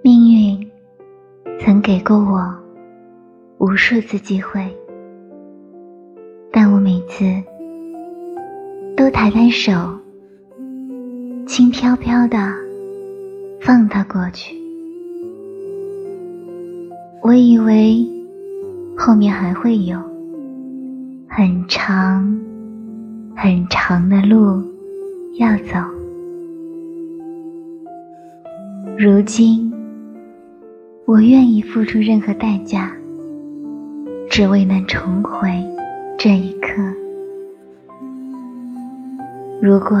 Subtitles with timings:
[0.00, 0.70] 命运
[1.60, 2.54] 曾给过我
[3.58, 4.64] 无数次机会，
[6.52, 7.24] 但我每次
[8.96, 9.72] 都抬抬手，
[11.46, 12.38] 轻飘飘的
[13.60, 14.56] 放它过去。
[17.22, 18.06] 我以为
[18.96, 19.98] 后面还会有
[21.28, 22.24] 很长
[23.36, 24.62] 很长的路
[25.38, 25.74] 要走，
[28.96, 29.68] 如今。
[31.08, 32.90] 我愿意付出任何代价，
[34.28, 35.48] 只为能重回
[36.18, 36.68] 这一刻。
[39.62, 39.98] 如果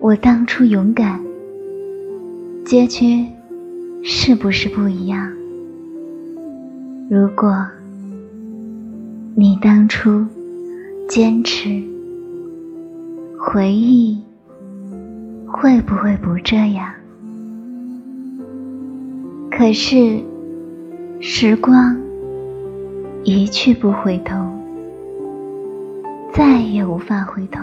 [0.00, 1.20] 我当初勇敢，
[2.64, 3.24] 结局
[4.02, 5.30] 是不是不一样？
[7.08, 7.64] 如果
[9.36, 10.26] 你当初
[11.08, 11.80] 坚持，
[13.38, 14.20] 回忆
[15.46, 16.92] 会不会不这样？
[19.50, 20.18] 可是，
[21.20, 21.94] 时光
[23.24, 24.34] 一去不回头，
[26.32, 27.60] 再也无法回头。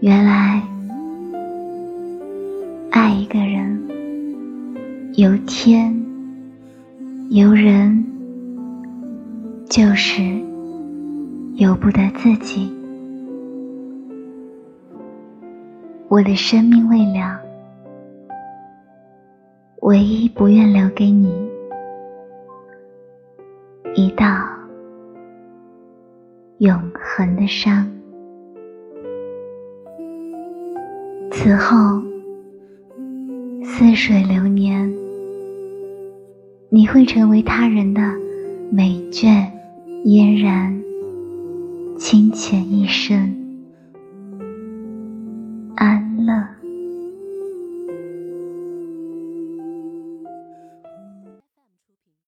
[0.00, 0.60] 原来，
[2.90, 3.80] 爱一个人，
[5.14, 5.94] 由天
[7.30, 8.04] 由人，
[9.68, 10.22] 就是
[11.54, 12.72] 由不得自己。
[16.08, 17.51] 我的生命未了。
[19.82, 21.28] 唯一不愿留给你
[23.96, 24.26] 一道
[26.58, 27.84] 永恒的伤。
[31.32, 32.00] 此后，
[33.64, 34.88] 似水流年，
[36.68, 38.00] 你会成为他人的
[38.70, 39.50] 美眷
[40.04, 40.80] 嫣然，
[41.98, 43.41] 清浅一生。